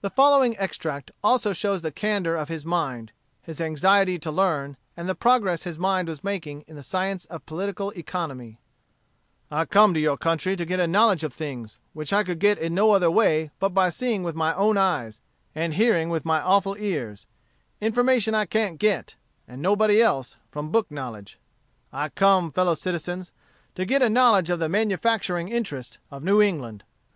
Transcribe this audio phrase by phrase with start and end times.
[0.00, 5.08] The following extract also shows the candor of his mind, his anxiety to learn, and
[5.08, 8.58] the progress his mind was making in the science of political economy:
[9.52, 12.58] "I come to your country to get a knowledge of things, which I could get
[12.58, 15.20] in no other way but by seeing with my own eyes,
[15.54, 17.24] and hearing with my awful ears
[17.80, 19.14] information I can't get,
[19.46, 21.38] and nobody else, from book knowledge.
[21.92, 23.30] I come, fellow citizens,
[23.76, 26.82] to get a knowledge of the manufacturing interest of New England.